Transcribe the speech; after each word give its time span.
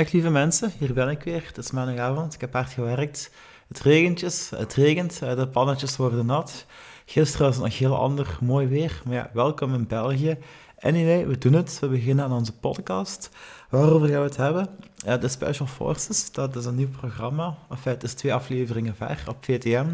Dag 0.00 0.12
lieve 0.12 0.30
mensen, 0.30 0.72
hier 0.78 0.92
ben 0.92 1.08
ik 1.08 1.22
weer. 1.22 1.44
Het 1.46 1.58
is 1.58 1.70
maandagavond, 1.70 2.34
ik 2.34 2.40
heb 2.40 2.52
hard 2.52 2.72
gewerkt. 2.72 3.30
Het 3.68 3.80
regentjes, 3.80 4.50
het 4.56 4.74
regent, 4.74 5.22
eh, 5.22 5.36
de 5.36 5.48
pannetjes 5.48 5.96
worden 5.96 6.26
nat. 6.26 6.66
Gisteren 7.04 7.46
was 7.46 7.54
het 7.54 7.64
nog 7.64 7.78
heel 7.78 7.96
ander, 7.96 8.38
mooi 8.40 8.66
weer. 8.66 9.02
Maar 9.04 9.14
ja, 9.14 9.30
welkom 9.32 9.74
in 9.74 9.86
België. 9.86 10.38
Anyway, 10.78 11.26
we 11.26 11.38
doen 11.38 11.52
het. 11.52 11.78
We 11.80 11.88
beginnen 11.88 12.24
aan 12.24 12.32
onze 12.32 12.52
podcast. 12.52 13.30
Waarover 13.70 14.08
gaan 14.08 14.18
we 14.18 14.24
het 14.24 14.36
hebben? 14.36 14.68
Uh, 15.06 15.20
de 15.20 15.28
Special 15.28 15.66
Forces, 15.66 16.32
dat 16.32 16.56
is 16.56 16.64
een 16.64 16.74
nieuw 16.74 16.90
programma. 16.98 17.56
Enfin, 17.70 17.92
het 17.92 18.02
is 18.02 18.14
twee 18.14 18.34
afleveringen 18.34 18.94
ver 18.94 19.24
op 19.28 19.44
VTM. 19.44 19.86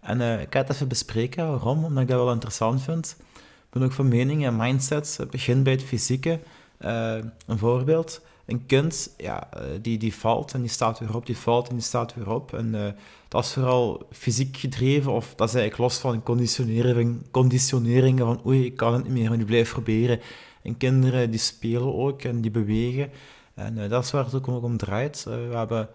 En 0.00 0.20
uh, 0.20 0.40
ik 0.40 0.52
ga 0.52 0.60
het 0.60 0.70
even 0.70 0.88
bespreken. 0.88 1.48
Waarom? 1.48 1.84
Omdat 1.84 2.02
ik 2.02 2.08
dat 2.08 2.18
wel 2.18 2.32
interessant 2.32 2.82
vind. 2.82 3.16
Ik 3.38 3.70
ben 3.70 3.82
ook 3.82 3.92
van 3.92 4.08
mening 4.08 4.46
en 4.46 4.56
mindset. 4.56 5.18
Begin 5.30 5.62
bij 5.62 5.72
het 5.72 5.82
fysieke. 5.82 6.40
een 6.78 7.58
voorbeeld 7.58 8.20
een 8.52 8.66
kind, 8.66 9.14
ja, 9.16 9.50
eh, 9.52 9.62
die, 9.82 9.98
die 9.98 10.14
valt 10.14 10.54
en 10.54 10.60
die 10.60 10.70
staat 10.70 10.98
weer 10.98 11.14
op, 11.14 11.26
die 11.26 11.36
valt 11.36 11.68
en 11.68 11.74
die 11.74 11.84
staat 11.84 12.14
weer 12.14 12.30
op. 12.30 12.54
En 12.54 12.74
uh, 12.74 12.86
dat 13.28 13.44
is 13.44 13.52
vooral 13.52 14.06
fysiek 14.10 14.56
gedreven, 14.56 15.12
of 15.12 15.34
dat 15.34 15.48
is 15.48 15.54
eigenlijk 15.54 15.82
los 15.82 15.98
van 16.00 16.22
conditionering, 16.22 17.30
conditioneringen 17.30 18.26
van 18.26 18.40
oei, 18.46 18.64
ik 18.64 18.76
kan 18.76 18.92
het 18.92 19.02
niet 19.02 19.12
meer, 19.12 19.28
maar 19.28 19.36
die 19.36 19.46
blijft 19.46 19.72
proberen. 19.72 20.20
En 20.62 20.76
kinderen 20.76 21.30
die 21.30 21.40
spelen 21.40 21.94
ook 21.94 22.22
en 22.22 22.40
die 22.40 22.50
bewegen. 22.50 23.10
En 23.54 23.78
uh, 23.78 23.88
dat 23.88 24.04
is 24.04 24.10
waar 24.10 24.24
het 24.24 24.34
ook 24.34 24.46
om, 24.46 24.76
draait. 24.76 25.24
we 25.24 25.56
hebben, 25.56 25.88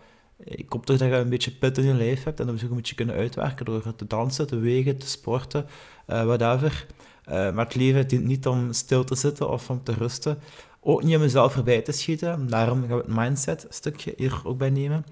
ik 0.44 0.66
hoop 0.70 0.86
toch 0.86 0.98
dat 0.98 1.10
je 1.10 1.16
een 1.16 1.30
beetje 1.30 1.52
pit 1.52 1.78
in 1.78 1.86
je 1.86 1.94
lijf 1.94 2.24
hebt 2.24 2.40
en 2.40 2.46
dat 2.46 2.62
we 2.62 2.68
een 2.68 2.76
beetje 2.76 2.96
kunnen 2.96 3.16
uitwerken 3.16 3.66
door 3.66 3.96
te 3.96 4.08
dansen, 4.08 4.48
te 4.48 4.56
bewegen, 4.56 4.98
te 4.98 5.08
sporten, 5.08 5.66
whatever. 6.06 6.86
maar 7.26 7.66
het 7.66 7.76
leven 7.76 8.08
dient 8.08 8.26
niet 8.26 8.48
om 8.48 8.74
stil 8.74 9.04
te 9.04 9.16
zitten 9.16 9.50
of 9.50 9.70
om 9.70 9.84
te 9.84 9.94
rusten 9.94 10.40
ook 10.88 11.04
niet 11.04 11.16
om 11.16 11.22
mezelf 11.22 11.54
voorbij 11.54 11.82
te 11.82 11.92
schieten. 11.92 12.48
Daarom 12.48 12.80
gaan 12.80 12.98
we 12.98 13.04
het 13.06 13.16
mindset-stukje 13.16 14.14
hier 14.18 14.42
ook 14.44 14.58
bij 14.58 14.70
nemen. 14.70 15.06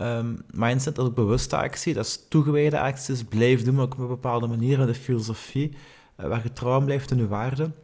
Um, 0.00 0.44
mindset 0.50 0.98
is 0.98 1.04
ook 1.04 1.14
bewuste 1.14 1.56
actie, 1.56 1.94
dat 1.94 2.06
is 2.06 2.20
toegewijde 2.28 2.80
acties, 2.80 3.24
blijf 3.24 3.64
doen, 3.64 3.74
maar 3.74 3.84
ook 3.84 3.92
op 3.92 3.98
een 3.98 4.06
bepaalde 4.06 4.46
manier, 4.46 4.86
de 4.86 4.94
filosofie, 4.94 5.76
uh, 6.20 6.26
waar 6.26 6.40
je 6.42 6.52
trouw 6.52 6.80
blijft 6.80 7.10
in 7.10 7.16
je 7.16 7.28
waarden. 7.28 7.74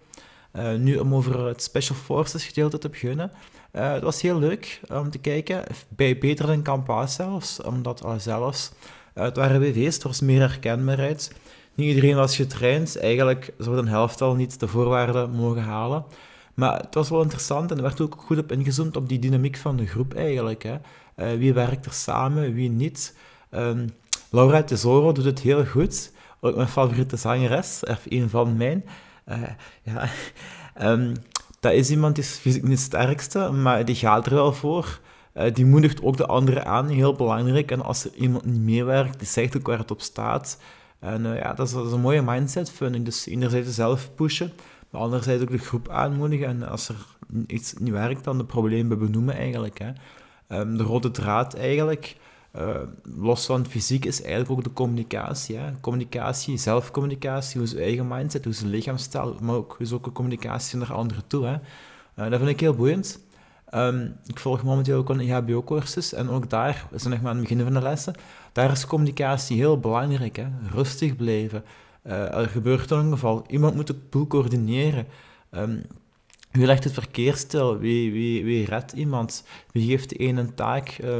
Uh, 0.52 0.74
nu 0.74 0.96
om 0.96 1.14
over 1.14 1.46
het 1.46 1.62
Special 1.62 1.96
Forces 1.96 2.44
gedeelte 2.44 2.78
te 2.78 2.88
beginnen. 2.88 3.32
Uh, 3.72 3.92
het 3.92 4.02
was 4.02 4.22
heel 4.22 4.38
leuk 4.38 4.80
om 4.88 5.10
te 5.10 5.18
kijken, 5.18 5.64
bij 5.88 6.18
beter 6.18 6.46
dan 6.46 6.62
Campus 6.62 7.14
zelfs, 7.14 7.62
omdat 7.62 8.04
al 8.04 8.20
zelfs, 8.20 8.72
het 9.14 9.36
waren 9.36 9.60
BV's, 9.60 9.98
er 9.98 10.06
was 10.06 10.20
meer 10.20 10.40
herkenbaarheid. 10.40 11.32
Niet 11.74 11.88
iedereen 11.88 12.16
was 12.16 12.36
getraind, 12.36 12.98
eigenlijk 12.98 13.52
zou 13.58 13.78
een 13.78 13.88
helft 13.88 14.20
al 14.20 14.34
niet 14.34 14.60
de 14.60 14.68
voorwaarden 14.68 15.30
mogen 15.30 15.62
halen. 15.62 16.04
Maar 16.60 16.78
het 16.80 16.94
was 16.94 17.08
wel 17.08 17.22
interessant 17.22 17.70
en 17.70 17.76
er 17.76 17.82
werd 17.82 18.00
ook 18.00 18.14
goed 18.18 18.38
op 18.38 18.52
ingezoomd 18.52 18.96
op 18.96 19.08
die 19.08 19.18
dynamiek 19.18 19.56
van 19.56 19.76
de 19.76 19.86
groep 19.86 20.14
eigenlijk. 20.14 20.62
Hè. 20.62 20.76
Uh, 21.16 21.38
wie 21.38 21.52
werkt 21.52 21.86
er 21.86 21.92
samen, 21.92 22.54
wie 22.54 22.70
niet. 22.70 23.16
Um, 23.50 23.90
Laura 24.30 24.62
Tesoro 24.62 25.12
doet 25.12 25.24
het 25.24 25.40
heel 25.40 25.64
goed. 25.64 26.12
Ook 26.40 26.56
mijn 26.56 26.68
favoriete 26.68 27.16
zangeres, 27.16 27.82
of 27.84 28.02
een 28.08 28.30
van 28.30 28.56
mijn. 28.56 28.84
Uh, 29.28 29.42
ja, 29.82 30.08
um, 30.82 31.14
dat 31.60 31.72
is 31.72 31.90
iemand 31.90 32.14
die 32.14 32.24
fysiek 32.24 32.62
niet 32.62 32.70
het 32.70 32.80
sterkste, 32.80 33.50
maar 33.50 33.84
die 33.84 33.94
gaat 33.94 34.26
er 34.26 34.34
wel 34.34 34.52
voor. 34.52 35.00
Uh, 35.34 35.54
die 35.54 35.66
moedigt 35.66 36.02
ook 36.02 36.16
de 36.16 36.26
anderen 36.26 36.66
aan, 36.66 36.88
heel 36.88 37.14
belangrijk. 37.14 37.70
En 37.70 37.84
als 37.84 38.04
er 38.04 38.14
iemand 38.14 38.44
niet 38.44 38.60
meewerkt, 38.60 39.18
die 39.18 39.28
zegt 39.28 39.56
ook 39.56 39.66
waar 39.66 39.78
het 39.78 39.90
op 39.90 40.00
staat. 40.00 40.58
En 40.98 41.22
ja, 41.22 41.54
dat 41.54 41.66
is, 41.66 41.72
dat 41.72 41.86
is, 41.86 41.92
een 41.92 42.00
mooie 42.00 42.22
mindset, 42.22 42.70
vind 42.70 42.94
ik. 42.94 43.04
Dus 43.04 43.26
enerzijds 43.26 43.74
zelf 43.74 44.10
pushen, 44.14 44.52
maar 44.90 45.00
anderzijds 45.00 45.42
ook 45.42 45.50
de 45.50 45.58
groep 45.58 45.88
aanmoedigen 45.88 46.46
en 46.46 46.68
als 46.68 46.88
er 46.88 46.96
iets 47.46 47.74
niet 47.78 47.92
werkt, 47.92 48.24
dan 48.24 48.38
de 48.38 48.44
problemen 48.44 48.98
benoemen 48.98 49.34
eigenlijk. 49.34 49.78
Hè. 49.78 49.92
Um, 50.60 50.76
de 50.76 50.82
rode 50.82 51.10
draad 51.10 51.54
eigenlijk, 51.54 52.16
uh, 52.56 52.76
los 53.02 53.46
van 53.46 53.66
fysiek, 53.66 54.04
is 54.04 54.22
eigenlijk 54.22 54.50
ook 54.50 54.64
de 54.64 54.72
communicatie. 54.72 55.56
Hè. 55.56 55.80
Communicatie, 55.80 56.56
zelfcommunicatie, 56.56 57.60
hoe 57.60 57.68
je 57.68 57.80
eigen 57.80 58.08
mindset, 58.08 58.44
hoe 58.44 58.54
je 58.60 58.66
lichaamstaal, 58.66 59.36
maar 59.40 59.54
ook 59.54 59.74
hoe 59.78 59.94
ook 59.94 60.04
de 60.04 60.12
communicatie 60.12 60.78
naar 60.78 60.92
anderen 60.92 61.26
toe. 61.26 61.44
Hè. 61.44 61.52
Uh, 61.52 62.30
dat 62.30 62.38
vind 62.38 62.50
ik 62.50 62.60
heel 62.60 62.74
boeiend. 62.74 63.20
Um, 63.74 64.16
ik 64.26 64.38
volg 64.38 64.62
momenteel 64.62 64.98
ook 64.98 65.08
een 65.08 65.20
EHBO-cursus 65.20 66.12
en 66.12 66.28
ook 66.28 66.50
daar, 66.50 66.86
we 66.90 66.98
zijn 66.98 67.20
maar 67.22 67.30
aan 67.30 67.38
het 67.38 67.48
begin 67.48 67.64
van 67.64 67.72
de 67.72 67.82
lessen, 67.82 68.14
daar 68.52 68.70
is 68.70 68.86
communicatie 68.86 69.56
heel 69.56 69.78
belangrijk. 69.78 70.36
Hè. 70.36 70.46
Rustig 70.72 71.16
blijven, 71.16 71.64
er 72.02 72.48
gebeurt 72.48 72.90
een 72.90 73.10
geval. 73.10 73.44
Iemand 73.48 73.74
moet 73.74 73.86
de 73.86 73.96
boel 74.10 74.26
coördineren. 74.26 75.06
Um, 75.50 75.82
wie 76.50 76.66
legt 76.66 76.84
het 76.84 76.92
verkeer 76.92 77.36
stil? 77.36 77.78
Wie, 77.78 78.12
wie, 78.12 78.44
wie 78.44 78.64
redt 78.64 78.92
iemand? 78.92 79.44
Wie 79.72 79.88
geeft 79.88 80.08
de 80.08 80.16
ene 80.16 80.40
een 80.40 80.54
taak? 80.54 80.98
Uh, 81.04 81.14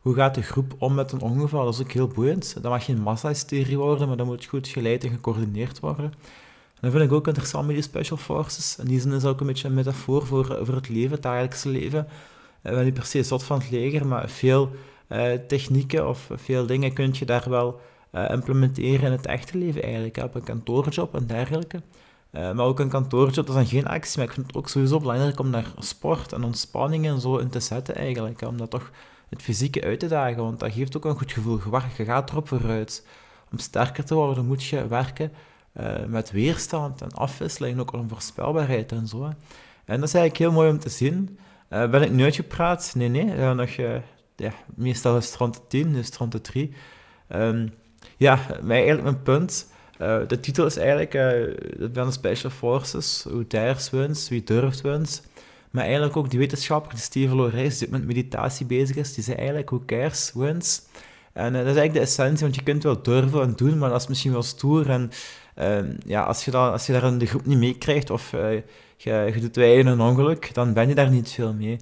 hoe 0.00 0.14
gaat 0.14 0.34
de 0.34 0.42
groep 0.42 0.74
om 0.78 0.94
met 0.94 1.12
een 1.12 1.20
ongeval? 1.20 1.64
Dat 1.64 1.74
is 1.74 1.80
ook 1.80 1.92
heel 1.92 2.08
boeiend. 2.08 2.54
Dat 2.54 2.72
mag 2.72 2.84
geen 2.84 3.00
massa-hysterie 3.00 3.78
worden, 3.78 4.08
maar 4.08 4.16
dat 4.16 4.26
moet 4.26 4.44
goed 4.44 4.68
geleid 4.68 5.04
en 5.04 5.10
gecoördineerd 5.10 5.80
worden. 5.80 6.04
En 6.04 6.80
dat 6.80 6.90
vind 6.90 7.04
ik 7.04 7.12
ook 7.12 7.26
interessant 7.26 7.66
met 7.66 7.74
die 7.74 7.84
Special 7.84 8.16
Forces. 8.16 8.76
In 8.78 8.86
die 8.86 9.00
zin 9.00 9.12
is 9.12 9.24
ook 9.24 9.40
een 9.40 9.46
beetje 9.46 9.68
een 9.68 9.74
metafoor 9.74 10.26
voor, 10.26 10.58
voor 10.62 10.74
het 10.74 10.88
leven, 10.88 11.10
het 11.10 11.22
dagelijkse 11.22 11.68
leven. 11.68 12.06
Uh, 12.62 12.72
wel 12.72 12.84
niet 12.84 12.94
per 12.94 13.04
se 13.04 13.22
zot 13.22 13.44
van 13.44 13.58
het 13.58 13.70
leger, 13.70 14.06
maar 14.06 14.28
veel 14.28 14.70
technieken 15.48 16.08
of 16.08 16.30
veel 16.34 16.66
dingen 16.66 16.92
kun 16.92 17.10
je 17.12 17.24
daar 17.24 17.44
wel 17.48 17.80
uh, 18.14 18.30
implementeren 18.30 19.06
in 19.06 19.12
het 19.12 19.26
echte 19.26 19.58
leven 19.58 19.82
eigenlijk. 19.82 20.16
Op 20.16 20.34
een 20.34 20.44
kantoorjob 20.44 21.14
en 21.14 21.26
dergelijke. 21.26 21.82
Uh, 22.32 22.52
maar 22.52 22.66
ook 22.66 22.80
een 22.80 22.88
kantoorjob, 22.88 23.34
dat 23.34 23.48
is 23.48 23.54
dan 23.54 23.66
geen 23.66 23.86
actie, 23.86 24.18
maar 24.18 24.26
ik 24.26 24.32
vind 24.32 24.46
het 24.46 24.56
ook 24.56 24.68
sowieso 24.68 25.00
belangrijk 25.00 25.38
om 25.40 25.50
daar 25.50 25.72
sport 25.78 26.32
en 26.32 26.44
ontspanning 26.44 27.06
en 27.06 27.20
zo 27.20 27.36
in 27.36 27.48
te 27.48 27.60
zetten 27.60 27.94
eigenlijk. 27.94 28.42
Om 28.42 28.56
dat 28.56 28.70
toch 28.70 28.90
het 29.28 29.42
fysieke 29.42 29.82
uit 29.82 30.00
te 30.00 30.08
dagen, 30.08 30.42
want 30.42 30.60
dat 30.60 30.72
geeft 30.72 30.96
ook 30.96 31.04
een 31.04 31.16
goed 31.16 31.32
gevoel. 31.32 31.60
Je 31.96 32.04
gaat 32.04 32.30
erop 32.30 32.48
vooruit. 32.48 33.06
Om 33.52 33.58
sterker 33.58 34.04
te 34.04 34.14
worden 34.14 34.46
moet 34.46 34.64
je 34.64 34.86
werken 34.88 35.32
uh, 35.80 36.04
met 36.06 36.30
weerstand 36.30 37.02
en 37.02 37.12
afwisseling, 37.12 37.80
ook 37.80 37.92
onvoorspelbaarheid 37.92 38.92
en 38.92 39.06
zo. 39.06 39.24
En 39.84 40.00
dat 40.00 40.08
is 40.08 40.14
eigenlijk 40.14 40.38
heel 40.38 40.52
mooi 40.52 40.70
om 40.70 40.78
te 40.78 40.88
zien. 40.88 41.38
Uh, 41.70 41.90
ben 41.90 42.02
ik 42.02 42.10
nu 42.10 42.22
uitgepraat? 42.22 42.92
Nee, 42.96 43.08
nee. 43.08 43.54
nog, 43.54 43.70
ja, 44.36 44.52
meestal 44.74 45.16
is 45.16 45.26
het 45.26 45.36
rond 45.36 45.54
de 45.54 45.60
tien, 45.68 45.90
nu 45.90 45.98
is 45.98 46.06
het 46.06 46.16
rond 46.16 46.32
de 46.32 46.40
drie. 46.40 46.74
Um, 47.28 47.72
ja, 48.16 48.38
mij 48.62 48.76
eigenlijk 48.76 49.02
mijn 49.02 49.22
punt. 49.22 49.72
Uh, 50.00 50.16
de 50.26 50.40
titel 50.40 50.66
is 50.66 50.76
eigenlijk 50.76 51.14
uh, 51.14 51.88
van 51.92 52.06
de 52.06 52.12
Special 52.12 52.50
Forces, 52.50 53.26
hoe 53.30 53.46
dares 53.46 53.90
wins, 53.90 54.28
wie 54.28 54.44
durft 54.44 54.80
wins. 54.80 55.22
Maar 55.70 55.84
eigenlijk 55.84 56.16
ook 56.16 56.30
die 56.30 56.38
wetenschapper, 56.38 56.92
die 56.92 57.00
Steven 57.00 57.36
Lorijs, 57.36 57.78
die 57.78 57.88
met 57.90 58.04
meditatie 58.04 58.66
bezig 58.66 58.96
is, 58.96 59.14
die 59.14 59.24
zei 59.24 59.36
eigenlijk, 59.36 59.68
hoe 59.68 59.84
cares 59.84 60.30
wins. 60.34 60.82
En 61.32 61.46
uh, 61.46 61.58
dat 61.58 61.68
is 61.68 61.76
eigenlijk 61.76 61.92
de 61.92 62.00
essentie, 62.00 62.42
want 62.42 62.54
je 62.54 62.62
kunt 62.62 62.82
wel 62.82 63.02
durven 63.02 63.42
en 63.42 63.52
doen, 63.56 63.78
maar 63.78 63.90
dat 63.90 64.00
is 64.00 64.06
misschien 64.06 64.32
wel 64.32 64.42
stoer. 64.42 64.90
En 64.90 65.10
ehm, 65.54 65.96
ja, 66.06 66.22
als 66.22 66.44
je, 66.44 66.50
dat, 66.50 66.72
als 66.72 66.86
je 66.86 66.92
daar 66.92 67.04
in 67.04 67.18
de 67.18 67.26
groep 67.26 67.46
niet 67.46 67.58
meekrijgt 67.58 68.10
of 68.10 68.30
je, 68.96 69.32
je 69.34 69.40
doet 69.40 69.56
wij 69.56 69.80
een 69.80 70.00
ongeluk, 70.00 70.54
dan 70.54 70.72
ben 70.72 70.88
je 70.88 70.94
daar 70.94 71.10
niet 71.10 71.30
veel 71.30 71.52
mee. 71.52 71.78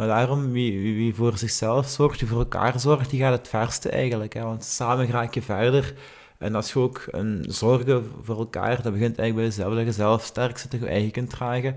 Maar 0.00 0.08
daarom, 0.08 0.52
wie, 0.52 0.94
wie, 0.94 1.14
voor 1.14 1.38
zichzelf 1.38 1.88
zorgt, 1.88 2.20
wie 2.20 2.28
voor 2.28 2.38
elkaar 2.38 2.80
zorgt, 2.80 3.10
die 3.10 3.20
gaat 3.20 3.38
het 3.38 3.48
verste 3.48 3.88
eigenlijk. 3.88 4.34
Hè? 4.34 4.42
Want 4.42 4.64
samen 4.64 5.10
raak 5.10 5.34
je 5.34 5.42
verder. 5.42 5.94
En 6.38 6.54
als 6.54 6.72
je 6.72 6.78
ook 6.78 7.04
een 7.10 7.44
zorgen 7.48 8.10
voor 8.22 8.38
elkaar, 8.38 8.82
dat 8.82 8.92
begint 8.92 9.18
eigenlijk 9.18 9.34
bij 9.34 9.44
jezelf, 9.44 9.74
dat 9.74 9.84
je 9.84 9.92
zelf 9.92 10.22
sterk 10.24 10.58
zit, 10.58 10.72
je 10.72 10.86
eigen 10.86 11.10
kunt 11.10 11.30
dragen. 11.30 11.76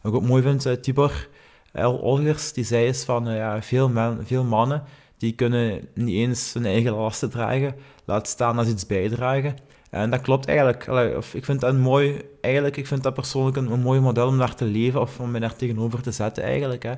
Wat 0.00 0.12
ik 0.12 0.18
ook 0.18 0.26
mooi 0.26 0.42
vind, 0.42 0.66
uh, 0.66 0.72
Tibor 0.72 1.28
L. 1.72 1.86
Olgers, 1.86 2.52
die 2.52 2.64
zei 2.64 2.86
is 2.86 3.04
van, 3.04 3.28
uh, 3.28 3.36
ja, 3.36 3.62
veel, 3.62 3.88
men, 3.88 4.26
veel 4.26 4.44
mannen, 4.44 4.82
die 5.18 5.32
kunnen 5.32 5.88
niet 5.94 6.16
eens 6.16 6.52
hun 6.52 6.66
eigen 6.66 6.92
lasten 6.92 7.30
dragen, 7.30 7.74
laat 8.04 8.28
staan 8.28 8.58
als 8.58 8.68
iets 8.68 8.86
bijdragen. 8.86 9.56
En 9.90 10.10
dat 10.10 10.20
klopt 10.20 10.46
eigenlijk. 10.46 10.88
Of, 11.16 11.34
ik 11.34 11.44
vind 11.44 11.60
dat 11.60 11.74
mooi, 11.74 12.20
eigenlijk, 12.40 12.76
ik 12.76 12.86
vind 12.86 13.02
dat 13.02 13.14
persoonlijk 13.14 13.56
een, 13.56 13.80
mooi 13.80 14.00
model 14.00 14.26
om 14.26 14.38
daar 14.38 14.54
te 14.54 14.64
leven 14.64 15.00
of 15.00 15.20
om 15.20 15.30
me 15.30 15.40
daar 15.40 15.56
tegenover 15.56 16.02
te 16.02 16.10
zetten 16.10 16.42
eigenlijk. 16.42 16.82
Hè. 16.82 16.94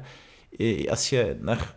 Eh, 0.56 0.90
als 0.90 1.08
je 1.08 1.36
naar 1.40 1.74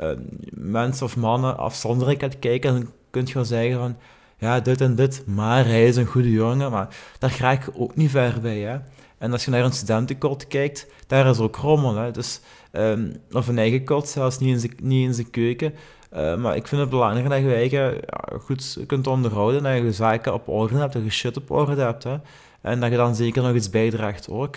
uh, 0.00 0.10
mensen 0.50 1.06
of 1.06 1.16
mannen 1.16 1.58
afzonderlijk 1.58 2.20
gaat 2.20 2.38
kijken, 2.38 2.72
dan 2.72 2.90
kun 3.10 3.26
je 3.26 3.32
wel 3.32 3.44
zeggen 3.44 3.78
van, 3.78 3.96
ja, 4.38 4.60
dit 4.60 4.80
en 4.80 4.94
dit, 4.94 5.22
maar 5.26 5.64
hij 5.64 5.86
is 5.86 5.96
een 5.96 6.06
goede 6.06 6.30
jongen, 6.30 6.70
maar 6.70 6.96
daar 7.18 7.30
ga 7.30 7.50
ik 7.50 7.70
ook 7.74 7.96
niet 7.96 8.10
ver 8.10 8.40
bij, 8.40 8.58
hè. 8.58 8.78
En 9.18 9.32
als 9.32 9.44
je 9.44 9.50
naar 9.50 9.64
een 9.64 9.72
studentenkot 9.72 10.46
kijkt, 10.46 10.86
daar 11.06 11.26
is 11.26 11.38
ook 11.38 11.56
rommel, 11.56 11.94
hè. 11.96 12.10
Dus, 12.10 12.40
um, 12.72 13.16
of 13.32 13.48
een 13.48 13.58
eigen 13.58 13.84
kot, 13.84 14.08
zelfs 14.08 14.38
niet 14.38 14.64
in 14.80 15.14
zijn, 15.14 15.30
keuken. 15.30 15.74
Uh, 16.14 16.36
maar 16.36 16.56
ik 16.56 16.66
vind 16.66 16.80
het 16.80 16.90
belangrijk 16.90 17.28
dat 17.28 17.38
je 17.38 17.54
eigen 17.54 17.94
ja, 17.94 18.38
goed 18.40 18.78
kunt 18.86 19.06
onderhouden, 19.06 19.62
dat 19.62 19.76
je 19.76 19.92
zaken 19.92 20.34
op 20.34 20.48
orde 20.48 20.76
hebt, 20.76 20.92
dat 20.92 21.04
je 21.04 21.10
shit 21.10 21.36
op 21.36 21.50
orde 21.50 21.82
hebt, 21.82 22.04
hè. 22.04 22.16
En 22.60 22.80
dat 22.80 22.90
je 22.90 22.96
dan 22.96 23.14
zeker 23.14 23.42
nog 23.42 23.54
iets 23.54 23.70
bijdraagt 23.70 24.30
ook. 24.30 24.56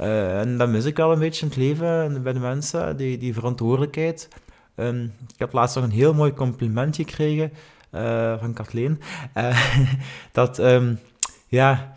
Uh, 0.00 0.40
en 0.40 0.58
dat 0.58 0.68
mis 0.68 0.84
ik 0.84 0.96
wel 0.96 1.12
een 1.12 1.18
beetje 1.18 1.42
in 1.42 1.48
het 1.48 1.56
leven 1.56 2.22
bij 2.22 2.32
de 2.32 2.38
mensen, 2.38 2.96
die, 2.96 3.18
die 3.18 3.34
verantwoordelijkheid. 3.34 4.28
Um, 4.76 5.12
ik 5.32 5.38
heb 5.38 5.52
laatst 5.52 5.76
nog 5.76 5.84
een 5.84 5.90
heel 5.90 6.14
mooi 6.14 6.32
compliment 6.32 6.96
gekregen 6.96 7.52
uh, 7.92 8.38
van 8.38 8.52
Kathleen. 8.52 9.00
Uh, 9.34 9.74
dat, 10.32 10.58
um, 10.58 10.98
ja, 11.46 11.94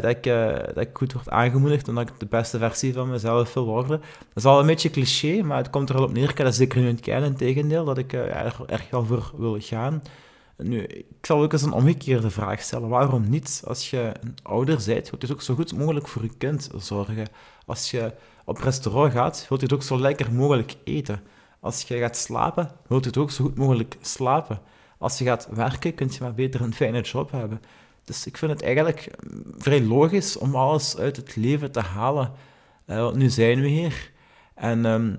dat, 0.00 0.04
ik, 0.04 0.22
dat 0.74 0.80
ik 0.80 0.90
goed 0.92 1.12
word 1.12 1.30
aangemoedigd 1.30 1.88
en 1.88 1.94
dat 1.94 2.08
ik 2.08 2.18
de 2.18 2.26
beste 2.26 2.58
versie 2.58 2.92
van 2.92 3.10
mezelf 3.10 3.54
wil 3.54 3.64
worden. 3.64 4.00
Dat 4.00 4.34
is 4.34 4.44
al 4.44 4.60
een 4.60 4.66
beetje 4.66 4.90
cliché, 4.90 5.42
maar 5.42 5.58
het 5.58 5.70
komt 5.70 5.88
er 5.88 5.96
al 5.96 6.04
op 6.04 6.12
neer. 6.12 6.30
Ik 6.30 6.36
dat 6.36 6.54
zeker 6.54 6.80
niet 6.80 6.90
ontkennen, 6.90 7.30
in 7.30 7.36
tegendeel, 7.36 7.84
dat 7.84 7.98
ik 7.98 8.12
er 8.12 8.30
erg 8.66 8.90
wel 8.90 9.04
voor 9.04 9.32
wil 9.36 9.56
gaan. 9.60 10.02
Nu, 10.56 10.82
ik 10.82 11.06
zal 11.20 11.42
ook 11.42 11.52
eens 11.52 11.62
een 11.62 11.72
omgekeerde 11.72 12.30
vraag 12.30 12.60
stellen. 12.60 12.88
Waarom 12.88 13.28
niet? 13.28 13.62
Als 13.66 13.90
je 13.90 14.12
een 14.20 14.34
ouder 14.42 14.82
bent, 14.86 15.10
wilt 15.10 15.26
je 15.26 15.32
ook 15.32 15.42
zo 15.42 15.54
goed 15.54 15.76
mogelijk 15.76 16.08
voor 16.08 16.22
je 16.22 16.36
kind 16.38 16.70
zorgen. 16.76 17.26
Als 17.66 17.90
je 17.90 18.12
op 18.44 18.58
restaurant 18.58 19.12
gaat, 19.12 19.46
wilt 19.48 19.60
je 19.60 19.66
het 19.66 19.74
ook 19.74 19.82
zo 19.82 19.98
lekker 19.98 20.32
mogelijk 20.32 20.74
eten. 20.84 21.20
Als 21.60 21.82
je 21.82 21.98
gaat 21.98 22.16
slapen, 22.16 22.70
wilt 22.86 23.02
je 23.04 23.10
het 23.10 23.18
ook 23.18 23.30
zo 23.30 23.44
goed 23.44 23.56
mogelijk 23.56 23.96
slapen. 24.00 24.60
Als 24.98 25.18
je 25.18 25.24
gaat 25.24 25.48
werken, 25.50 25.94
kun 25.94 26.08
je 26.10 26.18
maar 26.20 26.34
beter 26.34 26.60
een 26.60 26.74
fijne 26.74 27.00
job 27.00 27.30
hebben. 27.30 27.60
Dus 28.04 28.26
ik 28.26 28.36
vind 28.36 28.52
het 28.52 28.62
eigenlijk 28.62 29.10
vrij 29.58 29.82
logisch 29.82 30.36
om 30.36 30.54
alles 30.54 30.96
uit 30.96 31.16
het 31.16 31.36
leven 31.36 31.72
te 31.72 31.80
halen. 31.80 32.32
Uh, 32.86 33.12
nu 33.12 33.28
zijn 33.28 33.60
we 33.60 33.68
hier. 33.68 34.12
En 34.54 34.84
um, 34.84 35.16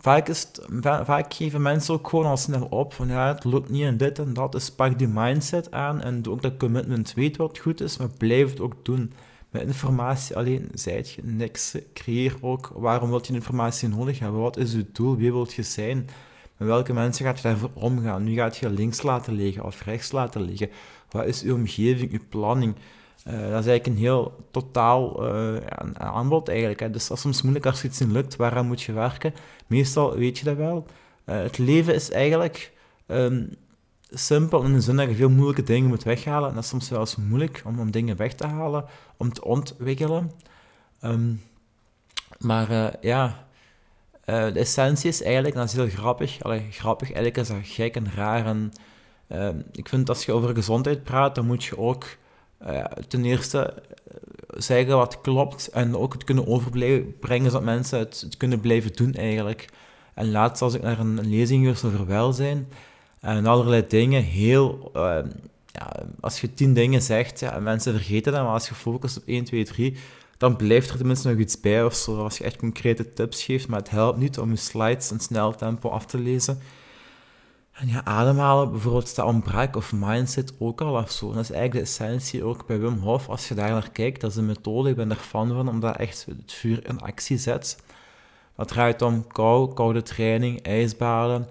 vaak, 0.00 0.28
is 0.28 0.46
vaak 0.80 1.34
geven 1.34 1.62
mensen 1.62 1.94
ook 1.94 2.08
gewoon 2.08 2.26
al 2.26 2.36
snel 2.36 2.66
op 2.70 2.94
van 2.94 3.08
ja, 3.08 3.34
het 3.34 3.44
lukt 3.44 3.68
niet 3.68 3.84
en 3.84 3.96
dit 3.96 4.18
en 4.18 4.34
dat. 4.34 4.52
Dus 4.52 4.70
pak 4.70 4.98
die 4.98 5.08
mindset 5.08 5.70
aan 5.70 6.00
en 6.00 6.22
doe 6.22 6.32
ook 6.32 6.42
dat 6.42 6.56
commitment. 6.56 7.14
Weet 7.14 7.36
wat 7.36 7.58
goed 7.58 7.80
is, 7.80 7.96
maar 7.96 8.08
blijf 8.18 8.50
het 8.50 8.60
ook 8.60 8.84
doen. 8.84 9.12
Met 9.50 9.62
informatie 9.62 10.36
alleen 10.36 10.68
zijt 10.74 11.10
je 11.10 11.22
niks. 11.24 11.76
Creëer 11.94 12.36
ook 12.40 12.70
waarom 12.74 13.10
wil 13.10 13.20
je 13.22 13.32
informatie 13.32 13.88
nodig 13.88 14.18
hebben. 14.18 14.40
Wat 14.40 14.56
is 14.56 14.72
je 14.72 14.86
doel? 14.92 15.16
Wie 15.16 15.32
wilt 15.32 15.52
je 15.52 15.62
zijn? 15.62 16.08
Met 16.56 16.68
welke 16.68 16.92
mensen 16.92 17.24
gaat 17.24 17.36
je 17.36 17.42
daarvoor 17.42 17.70
omgaan? 17.74 18.24
Nu 18.24 18.34
gaat 18.34 18.56
je 18.56 18.70
links 18.70 19.02
laten 19.02 19.34
liggen 19.34 19.64
of 19.64 19.82
rechts 19.82 20.12
laten 20.12 20.40
liggen? 20.40 20.70
Wat 21.10 21.26
is 21.26 21.42
uw 21.42 21.54
omgeving, 21.54 22.12
uw 22.12 22.20
planning? 22.28 22.74
Uh, 23.26 23.32
dat 23.34 23.42
is 23.42 23.66
eigenlijk 23.66 23.86
een 23.86 23.96
heel 23.96 24.46
totaal 24.50 25.26
een 25.26 25.98
aanbod 25.98 26.48
eigenlijk. 26.48 26.80
Hè. 26.80 26.90
Dus 26.90 27.06
dat 27.06 27.16
is 27.16 27.22
soms 27.22 27.42
moeilijk 27.42 27.66
als 27.66 27.84
iets 27.84 27.98
niet 27.98 28.10
lukt. 28.10 28.36
Waaraan 28.36 28.66
moet 28.66 28.82
je 28.82 28.92
werken? 28.92 29.34
Meestal 29.66 30.16
weet 30.16 30.38
je 30.38 30.44
dat 30.44 30.56
wel. 30.56 30.86
Uh, 31.26 31.36
het 31.36 31.58
leven 31.58 31.94
is 31.94 32.10
eigenlijk 32.10 32.72
um, 33.06 33.54
simpel 34.10 34.62
in 34.62 34.72
de 34.72 34.80
zin 34.80 34.96
dat 34.96 35.08
je 35.08 35.14
veel 35.14 35.30
moeilijke 35.30 35.62
dingen 35.62 35.88
moet 35.88 36.02
weghalen. 36.02 36.48
En 36.48 36.54
dat 36.54 36.64
is 36.64 36.70
soms 36.70 36.88
wel 36.88 37.00
eens 37.00 37.16
moeilijk 37.16 37.62
om, 37.64 37.80
om 37.80 37.90
dingen 37.90 38.16
weg 38.16 38.34
te 38.34 38.46
halen, 38.46 38.84
om 39.16 39.32
te 39.32 39.44
ontwikkelen. 39.44 40.30
Um, 41.02 41.42
maar 42.38 42.96
ja, 43.00 43.46
de 44.24 44.52
essentie 44.54 45.08
is 45.08 45.22
eigenlijk, 45.22 45.54
en 45.54 45.60
dat 45.60 45.70
is 45.70 45.76
heel 45.76 45.88
grappig, 45.88 46.42
allee, 46.42 46.66
grappig, 46.70 47.12
eigenlijk 47.12 47.36
is 47.36 47.48
dat 47.48 47.58
gek 47.62 47.96
en 47.96 48.12
raar 48.14 48.56
Ehm, 49.28 49.60
ik 49.72 49.88
vind 49.88 50.08
als 50.08 50.24
je 50.24 50.32
over 50.32 50.54
gezondheid 50.54 51.04
praat, 51.04 51.34
dan 51.34 51.46
moet 51.46 51.64
je 51.64 51.78
ook 51.78 52.06
uh, 52.66 52.84
ten 53.08 53.24
eerste 53.24 53.58
eh, 53.58 54.14
zeggen 54.50 54.96
wat 54.96 55.20
klopt 55.20 55.68
en 55.68 55.96
ook 55.96 56.12
het 56.12 56.24
kunnen 56.24 56.46
overbrengen 56.46 57.50
zodat 57.50 57.62
mensen 57.62 57.98
het, 57.98 58.28
kunnen 58.36 58.60
blijven 58.60 58.92
doen 58.92 59.14
eigenlijk. 59.14 59.68
En 60.14 60.30
laatst 60.30 60.62
als 60.62 60.74
ik 60.74 60.82
naar 60.82 60.98
een, 60.98 61.28
lezing 61.28 61.62
geweest 61.62 61.84
over 61.84 62.06
welzijn 62.06 62.68
en 63.20 63.46
allerlei 63.46 63.84
dingen, 63.88 64.22
heel... 64.22 64.90
Uh, 64.96 65.18
ja, 65.72 65.92
als 66.20 66.40
je 66.40 66.54
tien 66.54 66.74
dingen 66.74 67.02
zegt, 67.02 67.40
ja, 67.40 67.58
mensen 67.58 67.92
vergeten 67.92 68.32
dat, 68.32 68.42
maar 68.42 68.52
als 68.52 68.68
je 68.68 68.74
focust 68.74 69.16
op 69.16 69.22
1, 69.26 69.44
2, 69.44 69.64
3, 69.64 69.96
dan 70.38 70.56
blijft 70.56 70.90
er 70.90 70.96
tenminste 70.96 71.28
nog 71.28 71.38
iets 71.38 71.60
bij 71.60 71.84
of 71.84 71.94
zo, 71.94 72.22
als 72.22 72.38
je 72.38 72.44
echt 72.44 72.56
concrete 72.56 73.12
tips 73.12 73.44
geeft, 73.44 73.68
maar 73.68 73.78
het 73.78 73.90
helpt 73.90 74.18
niet 74.18 74.38
om 74.38 74.50
je 74.50 74.56
slides 74.56 75.10
in 75.10 75.20
snel 75.20 75.54
tempo 75.54 75.88
af 75.88 76.06
te 76.06 76.18
lezen. 76.18 76.60
En 77.78 77.88
ja, 77.88 78.04
ademhalen 78.04 78.70
bijvoorbeeld 78.70 79.08
staat 79.08 79.26
ontbrak 79.26 79.76
of 79.76 79.92
mindset 79.92 80.52
ook 80.58 80.80
al 80.80 80.94
of 80.94 81.10
zo. 81.10 81.32
dat 81.32 81.42
is 81.42 81.50
eigenlijk 81.50 81.72
de 81.72 81.90
essentie 81.90 82.44
ook 82.44 82.66
bij 82.66 82.78
Wim 82.78 82.98
Hof. 82.98 83.28
Als 83.28 83.48
je 83.48 83.54
daar 83.54 83.70
naar 83.70 83.90
kijkt, 83.90 84.20
dat 84.20 84.30
is 84.30 84.36
een 84.36 84.46
methode, 84.46 84.90
ik 84.90 84.96
ben 84.96 85.10
er 85.10 85.16
fan 85.16 85.48
van, 85.48 85.68
omdat 85.68 85.96
echt 85.96 86.26
het 86.28 86.52
vuur 86.52 86.88
in 86.88 87.00
actie 87.00 87.38
zet. 87.38 87.82
Dat 88.56 88.68
draait 88.68 89.02
om 89.02 89.26
kou, 89.26 89.74
koude 89.74 90.02
training, 90.02 90.62
ijsbaden, 90.62 91.48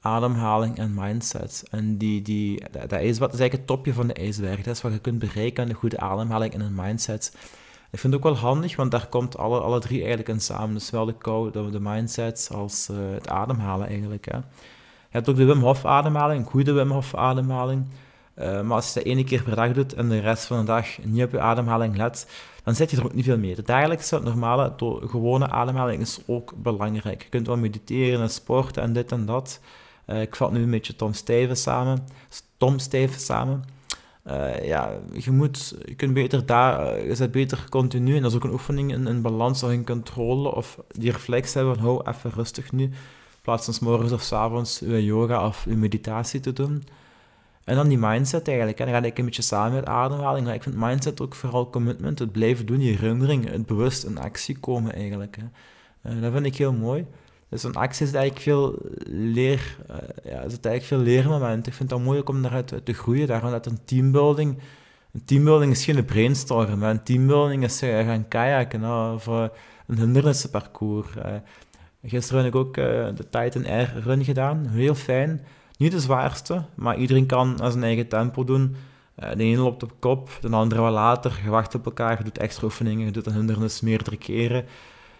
ademhaling 0.00 0.78
en 0.78 0.94
mindset. 0.94 1.64
En 1.70 1.98
die, 1.98 2.22
die, 2.22 2.62
dat, 2.70 2.92
is 2.92 3.18
eigenlijk 3.18 3.52
het 3.52 3.66
topje 3.66 3.92
van 3.92 4.06
de 4.06 4.14
ijsberg. 4.14 4.62
Dat 4.62 4.74
is 4.74 4.82
wat 4.82 4.92
je 4.92 4.98
kunt 4.98 5.18
bereiken 5.18 5.62
aan 5.62 5.68
een 5.68 5.74
goede 5.74 5.98
ademhaling 5.98 6.54
en 6.54 6.60
een 6.60 6.74
mindset. 6.74 7.36
Ik 7.90 7.98
vind 7.98 8.12
het 8.12 8.24
ook 8.24 8.32
wel 8.32 8.42
handig, 8.42 8.76
want 8.76 8.90
daar 8.90 9.06
komt 9.06 9.36
alle, 9.36 9.60
alle 9.60 9.80
drie 9.80 9.98
eigenlijk 9.98 10.28
in 10.28 10.40
samen. 10.40 10.74
Dus 10.74 10.86
zowel 10.86 11.04
de 11.04 11.16
kou, 11.18 11.50
de, 11.50 11.70
de 11.70 11.80
mindset 11.80 12.50
als 12.52 12.88
uh, 12.90 12.96
het 13.14 13.28
ademhalen 13.28 13.86
eigenlijk. 13.86 14.24
Hè. 14.30 14.38
Je 15.14 15.20
hebt 15.20 15.32
ook 15.32 15.36
de 15.36 15.44
Wim 15.44 15.62
Hof 15.62 15.84
ademhaling, 15.84 16.40
een 16.40 16.50
goede 16.50 16.72
Wim 16.72 16.90
Hof 16.90 17.14
ademhaling. 17.14 17.86
Uh, 18.38 18.60
maar 18.60 18.76
als 18.76 18.88
je 18.88 18.94
dat 18.94 19.02
één 19.02 19.24
keer 19.24 19.42
per 19.42 19.56
dag 19.56 19.72
doet 19.72 19.94
en 19.94 20.08
de 20.08 20.20
rest 20.20 20.44
van 20.44 20.58
de 20.58 20.64
dag 20.64 20.86
niet 21.02 21.24
op 21.24 21.30
je 21.30 21.40
ademhaling 21.40 21.96
let, 21.96 22.30
dan 22.64 22.74
zet 22.74 22.90
je 22.90 22.96
er 22.96 23.04
ook 23.04 23.14
niet 23.14 23.24
veel 23.24 23.38
mee. 23.38 23.54
De 23.54 23.62
dagelijkse, 23.62 24.20
normale, 24.22 24.72
gewone 25.06 25.50
ademhaling 25.50 26.00
is 26.00 26.20
ook 26.26 26.52
belangrijk. 26.56 27.22
Je 27.22 27.28
kunt 27.28 27.46
wel 27.46 27.56
mediteren 27.56 28.20
en 28.20 28.30
sporten 28.30 28.82
en 28.82 28.92
dit 28.92 29.12
en 29.12 29.26
dat. 29.26 29.60
Uh, 30.06 30.20
ik 30.20 30.36
vat 30.36 30.52
nu 30.52 30.62
een 30.62 30.70
beetje 30.70 30.96
Tom 30.96 31.12
Stijven 31.12 31.56
samen. 31.56 32.06
Tom 32.56 32.78
Stijven 32.78 33.20
samen. 33.20 33.64
Uh, 34.26 34.64
ja, 34.64 34.92
je, 35.12 35.30
moet, 35.30 35.76
je 35.84 35.94
kunt 35.94 36.14
beter 36.14 36.46
daar, 36.46 37.04
je 37.06 37.14
zet 37.14 37.30
beter 37.30 37.64
continu, 37.70 38.16
en 38.16 38.22
dat 38.22 38.30
is 38.30 38.36
ook 38.36 38.44
een 38.44 38.52
oefening, 38.52 38.92
in, 38.92 39.06
in 39.06 39.22
balans 39.22 39.62
of 39.62 39.70
in 39.70 39.84
controle, 39.84 40.54
of 40.54 40.78
die 40.88 41.12
reflex 41.12 41.54
hebben 41.54 41.74
van, 41.74 41.84
hou 41.84 42.02
even 42.08 42.30
rustig 42.34 42.72
nu 42.72 42.90
plaats 43.44 43.64
van 43.64 43.88
morgens 43.88 44.12
of 44.12 44.32
avonds 44.32 44.78
je 44.78 45.04
yoga 45.04 45.46
of 45.46 45.64
je 45.64 45.76
meditatie 45.76 46.40
te 46.40 46.52
doen. 46.52 46.84
En 47.64 47.76
dan 47.76 47.88
die 47.88 47.98
mindset 47.98 48.48
eigenlijk. 48.48 48.78
En 48.78 48.86
dan 48.86 48.94
ga 48.94 49.06
ik 49.06 49.18
een 49.18 49.24
beetje 49.24 49.42
samen 49.42 49.72
met 49.72 49.86
ademhaling. 49.86 50.46
Maar 50.46 50.54
ik 50.54 50.62
vind 50.62 50.76
mindset 50.76 51.20
ook 51.20 51.34
vooral 51.34 51.70
commitment, 51.70 52.18
het 52.18 52.32
blijven 52.32 52.66
doen, 52.66 52.78
die 52.78 52.96
herinnering, 52.96 53.50
het 53.50 53.66
bewust 53.66 54.04
in 54.04 54.18
actie 54.18 54.58
komen 54.58 54.94
eigenlijk. 54.94 55.36
Hè. 55.36 56.14
Uh, 56.14 56.22
dat 56.22 56.32
vind 56.32 56.46
ik 56.46 56.56
heel 56.56 56.72
mooi. 56.72 57.06
Dus 57.48 57.62
een 57.62 57.74
actie 57.74 58.06
is 58.06 58.12
eigenlijk 58.12 58.44
veel 58.44 58.78
leer, 59.08 59.76
uh, 59.90 59.96
ja, 60.32 60.40
het 60.40 60.66
eigenlijk 60.66 60.84
veel 60.84 60.98
leermomenten. 60.98 61.72
Ik 61.72 61.78
vind 61.78 61.90
het 61.90 62.02
mooi 62.02 62.20
om 62.24 62.42
daaruit 62.42 62.80
te 62.84 62.92
groeien. 62.92 63.26
Daarom 63.26 63.50
dat 63.50 63.66
een 63.66 63.84
teambuilding, 63.84 64.58
een 65.12 65.24
teambuilding 65.24 65.72
is 65.72 65.84
geen 65.84 66.04
brainstorm, 66.04 66.78
maar 66.78 66.90
een 66.90 67.02
teambuilding 67.02 67.64
is 67.64 67.82
uh, 67.82 68.06
gaan 68.06 68.28
kajaken 68.28 69.12
of 69.14 69.26
een 69.26 69.98
hindernissenparcours. 69.98 71.08
Gisteren 72.06 72.44
heb 72.44 72.54
ik 72.54 72.60
ook 72.60 72.76
uh, 72.76 72.84
de 73.14 73.28
Titan 73.30 73.66
Air 73.66 73.92
run 74.02 74.24
gedaan. 74.24 74.66
Heel 74.66 74.94
fijn. 74.94 75.44
Niet 75.78 75.92
de 75.92 76.00
zwaarste, 76.00 76.64
maar 76.74 76.96
iedereen 76.96 77.26
kan 77.26 77.62
aan 77.62 77.70
zijn 77.70 77.84
eigen 77.84 78.08
tempo 78.08 78.44
doen. 78.44 78.76
Uh, 79.18 79.30
de 79.30 79.44
ene 79.44 79.60
loopt 79.60 79.82
op 79.82 79.92
kop, 79.98 80.30
de 80.40 80.48
andere 80.48 80.80
wat 80.80 80.92
later. 80.92 81.40
Je 81.44 81.50
wacht 81.50 81.74
op 81.74 81.84
elkaar, 81.84 82.18
je 82.18 82.24
doet 82.24 82.38
extra 82.38 82.64
oefeningen, 82.64 83.04
je 83.04 83.12
doet 83.12 83.26
een 83.26 83.32
hindernis 83.32 83.80
meerdere 83.80 84.16
keren. 84.16 84.64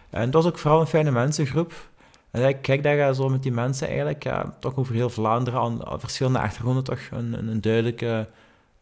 En 0.09 0.31
dat 0.31 0.43
was 0.43 0.51
ook 0.51 0.57
vooral 0.57 0.81
een 0.81 0.87
fijne 0.87 1.11
mensengroep. 1.11 1.73
En 2.31 2.61
kijk 2.61 2.83
dat 2.83 2.93
je 2.93 3.15
zo 3.15 3.29
met 3.29 3.43
die 3.43 3.51
mensen 3.51 3.87
eigenlijk, 3.87 4.23
ja, 4.23 4.55
toch 4.59 4.75
over 4.75 4.93
heel 4.93 5.09
Vlaanderen, 5.09 5.59
aan, 5.59 5.99
verschillende 5.99 6.39
achtergronden, 6.39 6.83
toch 6.83 6.99
een, 7.11 7.47
een 7.47 7.61
duidelijke 7.61 8.27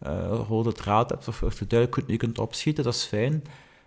uh, 0.08 0.12
rode 0.48 0.72
draad 0.72 1.10
hebt, 1.10 1.28
of, 1.28 1.44
of 1.44 1.56
duidelijk 1.56 2.10
je 2.10 2.18
kunt 2.18 2.40
opschieten, 2.40 2.84
dat 2.84 2.94
is 2.94 3.06
fijn. 3.06 3.44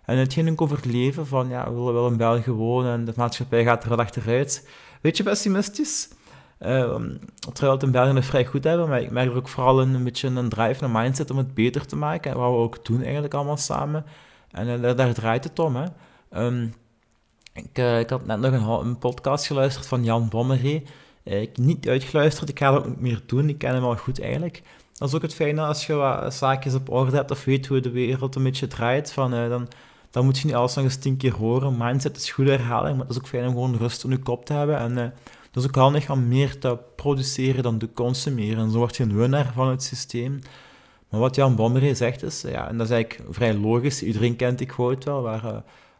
En 0.07 0.17
het 0.17 0.33
ging 0.33 0.49
ook 0.49 0.61
over 0.61 0.75
het 0.75 0.85
leven, 0.85 1.27
van 1.27 1.49
ja, 1.49 1.69
we 1.69 1.75
willen 1.75 1.93
wel 1.93 2.07
in 2.07 2.17
België 2.17 2.51
wonen 2.51 2.93
en 2.93 3.05
de 3.05 3.13
maatschappij 3.15 3.63
gaat 3.63 3.83
er 3.83 3.89
wat 3.89 3.99
achteruit. 3.99 4.69
Weet 5.01 5.17
je, 5.17 5.23
pessimistisch. 5.23 6.09
Uh, 6.59 6.95
terwijl 7.53 7.73
het 7.73 7.83
in 7.83 7.91
België 7.91 8.13
nog 8.13 8.25
vrij 8.25 8.45
goed 8.45 8.63
hebben, 8.63 8.89
maar 8.89 9.01
ik 9.01 9.11
merk 9.11 9.29
er 9.29 9.37
ook 9.37 9.47
vooral 9.47 9.81
een, 9.81 9.93
een 9.93 10.03
beetje 10.03 10.27
een 10.27 10.49
drive, 10.49 10.83
een 10.83 10.91
mindset 10.91 11.31
om 11.31 11.37
het 11.37 11.53
beter 11.53 11.85
te 11.85 11.95
maken. 11.95 12.31
En 12.31 12.37
wat 12.37 12.51
we 12.51 12.57
ook 12.57 12.85
doen 12.85 13.03
eigenlijk 13.03 13.33
allemaal 13.33 13.57
samen. 13.57 14.05
En 14.51 14.67
uh, 14.67 14.95
daar, 14.95 15.13
draait 15.13 15.43
het 15.43 15.59
om. 15.59 15.75
Hè. 15.75 15.85
Um, 16.45 16.73
ik, 17.53 17.77
uh, 17.77 17.99
ik, 17.99 18.09
had 18.09 18.25
net 18.25 18.39
nog 18.39 18.81
een, 18.81 18.97
podcast 18.97 19.45
geluisterd 19.45 19.87
van 19.87 20.03
Jan 20.03 20.29
Bommeré. 20.29 20.83
ik 21.23 21.55
heb 21.55 21.57
niet 21.57 21.87
uitgeluisterd, 21.87 22.49
ik 22.49 22.59
ga 22.59 22.71
dat 22.71 22.79
ook 22.79 22.87
niet 22.87 22.99
meer 22.99 23.21
doen. 23.25 23.49
Ik 23.49 23.57
ken 23.57 23.73
hem 23.73 23.83
al 23.83 23.97
goed 23.97 24.21
eigenlijk. 24.21 24.61
Dat 24.93 25.07
is 25.07 25.15
ook 25.15 25.21
het 25.21 25.33
fijne 25.33 25.61
als 25.61 25.85
je 25.85 25.93
wat 25.93 26.33
zaakjes 26.33 26.73
op 26.73 26.89
orde 26.89 27.15
hebt 27.15 27.31
of 27.31 27.43
weet 27.43 27.67
hoe 27.67 27.79
de 27.79 27.91
wereld 27.91 28.35
een 28.35 28.43
beetje 28.43 28.67
draait. 28.67 29.11
Van, 29.11 29.31
dan 29.31 29.67
dan 30.11 30.25
moet 30.25 30.37
je 30.37 30.45
niet 30.45 30.55
alles 30.55 30.75
nog 30.75 30.83
eens 30.83 30.95
tien 30.95 31.17
keer 31.17 31.33
horen. 31.33 31.77
Mindset 31.77 32.17
is 32.17 32.31
goede 32.31 32.51
herhaling, 32.51 32.97
maar 32.97 33.05
het 33.05 33.15
is 33.15 33.21
ook 33.21 33.27
fijn 33.27 33.47
om 33.47 33.53
gewoon 33.53 33.75
rust 33.75 34.03
in 34.03 34.09
je 34.09 34.17
kop 34.17 34.45
te 34.45 34.53
hebben. 34.53 34.77
En 34.77 34.91
uh, 34.91 35.03
dat 35.51 35.63
is 35.63 35.69
ook 35.69 35.75
handig 35.75 36.09
om 36.09 36.27
meer 36.27 36.59
te 36.59 36.77
produceren 36.95 37.63
dan 37.63 37.77
te 37.77 37.89
consumeren. 37.93 38.63
En 38.63 38.71
zo 38.71 38.77
word 38.77 38.95
je 38.95 39.03
een 39.03 39.15
winnaar 39.15 39.51
van 39.53 39.67
het 39.67 39.83
systeem. 39.83 40.39
Maar 41.09 41.19
wat 41.19 41.35
Jan 41.35 41.55
Bommeré 41.55 41.93
zegt 41.93 42.23
is, 42.23 42.41
ja, 42.41 42.69
en 42.69 42.77
dat 42.77 42.87
is 42.87 42.93
eigenlijk 42.93 43.35
vrij 43.35 43.53
logisch, 43.53 44.03
iedereen 44.03 44.35
kent 44.35 44.57
die 44.57 44.67
quote 44.67 45.09
wel, 45.09 45.21
waar, 45.21 45.45
uh, 45.45 45.57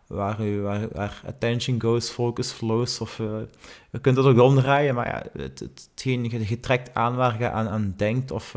waar, 0.08 0.88
waar, 0.92 1.22
attention 1.28 1.82
goes, 1.82 2.10
focus 2.10 2.52
flows, 2.52 3.02
of 3.02 3.18
je 3.92 4.00
kunt 4.02 4.16
dat 4.16 4.26
ook 4.26 4.40
omdraaien, 4.40 4.96
maar 4.96 5.08
ja, 5.08 5.42
het, 5.42 5.60
het, 5.60 5.90
hetgeen 5.92 6.24
je, 6.24 6.50
je 6.50 6.60
trekt 6.60 6.94
aan 6.94 7.16
waar 7.16 7.40
je 7.40 7.50
aan, 7.50 7.68
aan 7.68 7.94
denkt, 7.98 8.32
of 8.32 8.56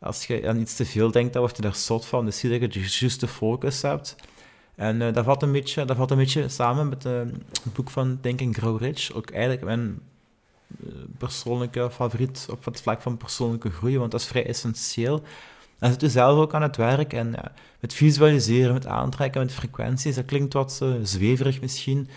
als 0.00 0.26
je 0.26 0.48
aan 0.48 0.60
iets 0.60 0.76
te 0.76 0.86
veel 0.86 1.10
denkt, 1.10 1.32
dan 1.32 1.42
word 1.42 1.56
je 1.56 1.62
daar 1.62 1.74
zot 1.74 2.06
van. 2.06 2.24
Dus 2.24 2.38
zie 2.38 2.50
dat 2.50 2.60
je 2.60 2.68
de 2.68 2.96
juiste 2.98 3.28
focus 3.28 3.82
hebt. 3.82 4.16
En 4.80 5.00
uh, 5.00 5.12
dat, 5.12 5.24
valt 5.24 5.42
een 5.42 5.52
beetje, 5.52 5.84
dat 5.84 5.96
valt 5.96 6.10
een 6.10 6.16
beetje 6.16 6.48
samen 6.48 6.88
met 6.88 7.04
uh, 7.04 7.12
het 7.62 7.72
boek 7.72 7.90
van 7.90 8.18
and 8.22 8.56
Grow 8.56 8.82
Rich. 8.82 9.12
Ook 9.12 9.30
eigenlijk 9.30 9.64
mijn 9.64 10.00
uh, 10.84 10.92
persoonlijke 11.18 11.90
favoriet 11.90 12.46
op 12.50 12.64
het 12.64 12.80
vlak 12.80 13.02
van 13.02 13.16
persoonlijke 13.16 13.70
groei, 13.70 13.98
want 13.98 14.10
dat 14.10 14.20
is 14.20 14.26
vrij 14.26 14.46
essentieel. 14.46 15.22
dan 15.78 15.90
zit 15.90 16.00
je 16.00 16.08
zelf 16.08 16.38
ook 16.38 16.54
aan 16.54 16.62
het 16.62 16.76
werk. 16.76 17.12
En 17.12 17.32
ja, 17.32 17.52
met 17.80 17.94
visualiseren, 17.94 18.72
met 18.72 18.86
aantrekken, 18.86 19.40
met 19.40 19.52
frequenties, 19.52 20.14
dat 20.14 20.24
klinkt 20.24 20.52
wat 20.52 20.84
zweverig 21.02 21.60
misschien. 21.60 22.08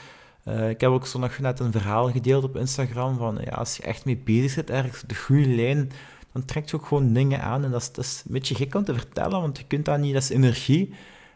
Ik 0.70 0.82
heb 0.82 0.90
ook 0.90 1.08
zo 1.08 1.20
nog 1.20 1.40
net 1.40 1.60
een 1.60 1.72
verhaal 1.72 2.12
gedeeld 2.12 2.44
op 2.44 2.58
Instagram 2.58 3.18
van 3.18 3.40
ja, 3.44 3.52
als 3.52 3.78
je 3.78 3.84
echt 3.84 4.06
mee 4.06 4.18
bezig 4.18 4.52
zit, 4.52 4.70
ergens 4.70 5.04
de 5.08 5.16
goede 5.16 5.48
lijn, 5.48 5.92
dan 6.32 6.46
trekt 6.46 6.70
je 6.70 6.76
ook 6.76 6.86
gewoon 6.86 7.14
dingen 7.14 7.42
aan. 7.42 7.64
En 7.64 7.72
dat 7.72 7.82
is, 7.82 7.92
dat 7.92 8.06
is 8.06 8.24
een 8.26 8.34
beetje 8.34 8.56
gek 8.56 8.76
om 8.76 8.84
te 8.84 8.94
vertellen, 8.94 9.42
want 9.42 9.58
je 9.58 9.64
kunt 9.68 9.86
dat 9.86 10.00
niet, 10.00 10.14
dat 10.14 10.24
is 10.24 10.30
energie. 10.30 10.94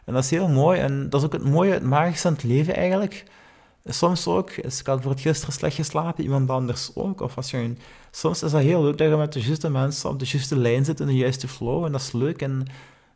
En 0.08 0.14
dat 0.14 0.24
is 0.24 0.30
heel 0.30 0.48
mooi. 0.48 0.80
En 0.80 1.10
dat 1.10 1.20
is 1.20 1.26
ook 1.26 1.32
het 1.32 1.44
mooie, 1.44 1.72
het 1.72 1.82
magische 1.82 2.26
aan 2.26 2.32
het 2.32 2.42
leven 2.42 2.76
eigenlijk. 2.76 3.24
Soms 3.84 4.26
ook, 4.26 4.50
als 4.64 4.80
ik 4.80 4.86
had 4.86 5.02
voor 5.02 5.10
het 5.10 5.20
gisteren 5.20 5.54
slecht 5.54 5.74
geslapen, 5.74 6.24
iemand 6.24 6.50
anders 6.50 6.90
ook. 6.94 7.20
Of 7.20 7.36
als 7.36 7.50
je 7.50 7.74
soms 8.10 8.42
is 8.42 8.50
dat 8.50 8.62
heel 8.62 8.82
leuk 8.82 8.98
dat 8.98 9.08
je 9.08 9.16
met 9.16 9.32
de 9.32 9.40
juiste 9.40 9.70
mensen 9.70 10.10
op 10.10 10.18
de 10.18 10.24
juiste 10.28 10.56
lijn 10.56 10.84
zit, 10.84 11.00
in 11.00 11.06
de 11.06 11.16
juiste 11.16 11.48
flow. 11.48 11.84
En 11.84 11.92
dat 11.92 12.00
is 12.00 12.12
leuk. 12.12 12.42
En 12.42 12.66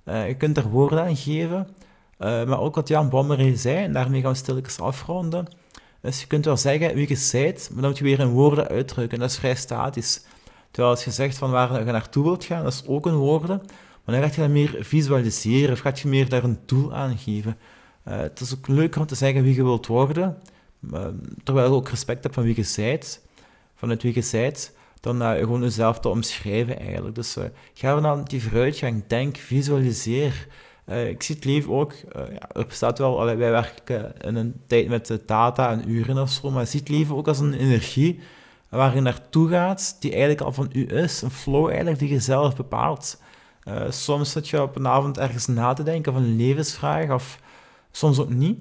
uh, 0.05 0.29
je 0.29 0.35
kunt 0.35 0.57
er 0.57 0.69
woorden 0.69 1.03
aan 1.03 1.17
geven. 1.17 1.69
Uh, 2.19 2.45
maar 2.45 2.61
ook 2.61 2.75
wat 2.75 2.89
Jan 2.89 3.09
Bommer 3.09 3.59
zei, 3.59 3.85
en 3.85 3.93
daarmee 3.93 4.21
gaan 4.21 4.33
we 4.33 4.37
stilletjes 4.37 4.81
afronden. 4.81 5.47
Dus 6.01 6.21
je 6.21 6.27
kunt 6.27 6.45
wel 6.45 6.57
zeggen 6.57 6.95
wie 6.95 7.09
je 7.09 7.29
bent, 7.33 7.69
maar 7.73 7.81
dan 7.81 7.91
moet 7.91 7.99
je 7.99 8.05
weer 8.05 8.21
in 8.21 8.29
woorden 8.29 8.69
uitdrukken. 8.69 9.19
Dat 9.19 9.31
is 9.31 9.39
vrij 9.39 9.55
statisch. 9.55 10.25
Terwijl 10.71 10.95
als 10.95 11.05
je 11.05 11.11
zegt 11.11 11.39
van 11.39 11.51
waar 11.51 11.85
je 11.87 11.93
naartoe 11.93 12.25
wilt 12.25 12.45
gaan, 12.45 12.63
dat 12.63 12.73
is 12.73 12.83
ook 12.87 13.07
een 13.07 13.17
woorden. 13.17 13.63
Maar 14.05 14.21
dan 14.21 14.31
ga 14.31 14.35
je 14.35 14.41
dat 14.41 14.51
meer 14.51 14.77
visualiseren 14.81 15.73
of 15.73 15.79
ga 15.79 15.93
je 15.95 16.09
meer 16.09 16.29
daar 16.29 16.45
een 16.45 16.59
doel 16.67 16.95
aan 16.95 17.19
geven. 17.19 17.57
Uh, 18.09 18.17
het 18.17 18.41
is 18.41 18.55
ook 18.55 18.69
leuker 18.69 19.01
om 19.01 19.07
te 19.07 19.15
zeggen 19.15 19.43
wie 19.43 19.55
je 19.55 19.63
wilt 19.63 19.87
worden, 19.87 20.39
uh, 20.93 21.07
terwijl 21.45 21.69
je 21.69 21.75
ook 21.75 21.89
respect 21.89 22.23
hebt 22.23 22.35
van 22.35 22.45
wie 22.45 22.57
je 22.57 22.73
bent, 22.77 23.21
vanuit 23.75 24.03
wie 24.03 24.15
je 24.15 24.29
bent, 24.31 24.73
dan 25.01 25.23
uh, 25.23 25.31
gewoon 25.31 25.61
jezelf 25.61 26.01
te 26.01 26.09
omschrijven 26.09 26.79
eigenlijk. 26.79 27.15
Dus 27.15 27.37
ga 27.75 28.01
dan 28.01 28.25
die 28.25 28.43
vooruitgang, 28.43 29.07
denk, 29.07 29.37
visualiseer. 29.37 30.47
ik 30.87 31.23
zie 31.23 31.35
het 31.35 31.45
leven 31.45 31.73
ook, 31.73 31.95
ja, 32.15 32.49
er 32.53 32.67
bestaat 32.67 32.99
wel, 32.99 33.25
wij 33.25 33.37
werken 33.37 34.21
in 34.21 34.37
een 34.37 34.61
tijd 34.67 34.89
met 34.89 35.21
data 35.27 35.71
en 35.71 35.91
uren 35.91 36.19
of 36.19 36.31
zo, 36.31 36.51
maar 36.51 36.63
je 36.63 36.69
ziet 36.69 36.81
het 36.81 36.89
leven 36.89 37.17
ook 37.17 37.29
als 37.29 37.39
een 37.39 37.55
energie 37.55 38.21
waar 38.69 38.95
je 38.95 39.01
naartoe 39.01 39.49
gaat, 39.49 39.97
die 40.01 40.11
eigenlijk 40.11 40.41
al 40.41 40.53
van 40.53 40.71
u 40.73 40.89
is, 40.89 41.23
een 41.23 41.31
flow 41.31 41.67
eigenlijk 41.67 41.99
die 41.99 42.09
je 42.09 42.21
zelf 42.21 42.57
bepaalt. 42.57 43.21
Uh, 43.69 43.91
soms 43.91 44.31
zit 44.31 44.49
je 44.49 44.63
op 44.63 44.77
een 44.77 44.87
avond 44.87 45.19
ergens 45.19 45.47
na 45.47 45.73
te 45.73 45.83
denken 45.83 46.13
van 46.13 46.23
een 46.23 46.37
levensvraag, 46.37 47.11
of 47.11 47.39
soms 47.91 48.19
ook 48.19 48.31
niet. 48.31 48.59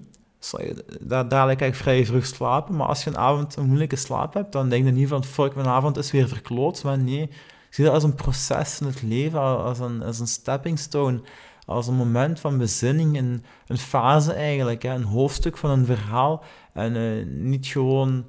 Daar 1.00 1.28
dadelijk 1.28 1.62
ik 1.62 1.76
vrij 1.76 2.06
vroeg 2.06 2.26
slapen, 2.26 2.76
maar 2.76 2.88
als 2.88 3.04
je 3.04 3.10
een 3.10 3.18
avond 3.18 3.56
een 3.56 3.66
moeilijke 3.66 3.96
slaap 3.96 4.34
hebt, 4.34 4.52
dan 4.52 4.70
denk 4.70 4.86
je 4.86 4.92
niet 4.92 5.08
van, 5.08 5.24
fuck, 5.24 5.56
mijn 5.56 5.68
avond 5.68 5.98
is 5.98 6.12
weer 6.12 6.28
verkloot. 6.28 6.84
Maar 6.84 6.98
nee, 6.98 7.30
zie 7.70 7.86
dat 7.86 7.94
als 7.94 8.04
een 8.04 8.16
proces 8.16 8.82
in 8.82 8.88
het 8.88 9.02
leven, 9.02 9.42
als 9.42 9.80
een, 9.80 10.04
als 10.04 10.20
een 10.20 10.28
stepping 10.28 10.80
stone, 10.80 11.22
als 11.66 11.88
een 11.88 11.96
moment 11.96 12.40
van 12.40 12.58
bezinning, 12.58 13.18
een, 13.18 13.44
een 13.68 13.78
fase 13.78 14.34
eigenlijk, 14.34 14.82
hè, 14.82 14.94
een 14.94 15.04
hoofdstuk 15.04 15.58
van 15.58 15.70
een 15.70 15.86
verhaal. 15.86 16.44
En 16.74 16.96
uh, 16.96 17.26
niet 17.26 17.66
gewoon... 17.66 18.26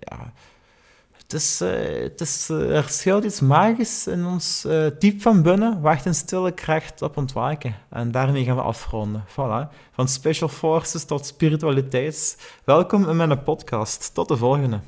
Ja, 0.00 0.32
het 1.32 1.40
is, 1.40 1.60
is, 2.16 2.50
uh, 2.50 2.76
er 2.76 2.88
schuilt 2.88 3.24
iets 3.24 3.40
magisch 3.40 4.06
in 4.06 4.26
ons 4.26 4.64
uh, 4.66 4.86
diep 4.98 5.22
van 5.22 5.42
binnen, 5.42 5.80
wacht 5.80 6.04
een 6.04 6.14
stille 6.14 6.52
kracht 6.52 7.02
op 7.02 7.16
ontwaken. 7.16 7.76
En 7.90 8.10
daarmee 8.10 8.44
gaan 8.44 8.56
we 8.56 8.62
afronden. 8.62 9.24
Voilà. 9.30 9.74
Van 9.92 10.08
special 10.08 10.48
forces 10.48 11.04
tot 11.04 11.26
spiritualiteit. 11.26 12.38
Welkom 12.64 13.08
in 13.08 13.16
mijn 13.16 13.42
podcast. 13.42 14.14
Tot 14.14 14.28
de 14.28 14.36
volgende. 14.36 14.80